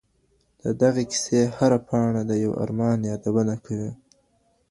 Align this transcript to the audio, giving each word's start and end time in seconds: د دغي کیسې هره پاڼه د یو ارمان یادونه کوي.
د 0.61 0.65
دغي 0.81 1.03
کیسې 1.11 1.41
هره 1.55 1.79
پاڼه 1.87 2.21
د 2.29 2.31
یو 2.43 2.51
ارمان 2.63 2.99
یادونه 3.11 3.55
کوي. 3.65 3.91